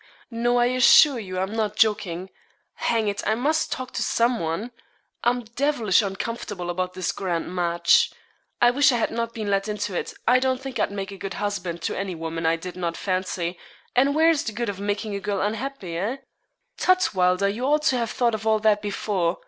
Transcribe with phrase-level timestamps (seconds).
[0.31, 2.31] No, I assure you, I'm not joking.
[2.73, 3.21] Hang it!
[3.27, 4.71] I must talk to some one.
[5.23, 8.11] I'm devilish uncomfortable about this grand match.
[8.59, 11.17] I wish I had not been led into it I don't think I'd make a
[11.17, 13.59] good husband to any woman I did not fancy,
[13.95, 16.17] and where's the good of making a girl unhappy, eh?'
[16.77, 19.37] 'Tut, Wylder, you ought to have thought of all that before.